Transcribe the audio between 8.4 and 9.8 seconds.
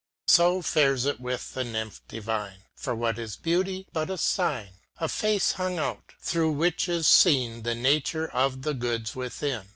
the goods within.